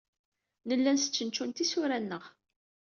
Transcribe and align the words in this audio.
Nella 0.67 0.91
nestcentcun 0.95 1.51
tisura-nneɣ. 1.51 2.23